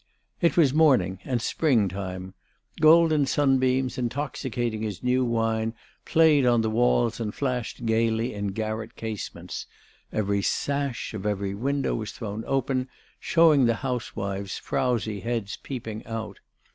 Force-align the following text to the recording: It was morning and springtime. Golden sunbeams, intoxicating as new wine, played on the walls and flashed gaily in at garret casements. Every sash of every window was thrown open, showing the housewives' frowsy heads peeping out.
It 0.41 0.57
was 0.57 0.73
morning 0.73 1.19
and 1.23 1.43
springtime. 1.43 2.33
Golden 2.79 3.27
sunbeams, 3.27 3.99
intoxicating 3.99 4.83
as 4.83 5.03
new 5.03 5.23
wine, 5.23 5.75
played 6.05 6.43
on 6.43 6.61
the 6.61 6.71
walls 6.71 7.19
and 7.19 7.35
flashed 7.35 7.85
gaily 7.85 8.33
in 8.33 8.47
at 8.47 8.53
garret 8.55 8.95
casements. 8.95 9.67
Every 10.11 10.41
sash 10.41 11.13
of 11.13 11.27
every 11.27 11.53
window 11.53 11.93
was 11.93 12.13
thrown 12.13 12.43
open, 12.47 12.89
showing 13.19 13.65
the 13.65 13.75
housewives' 13.85 14.57
frowsy 14.57 15.19
heads 15.19 15.55
peeping 15.57 16.03
out. 16.07 16.39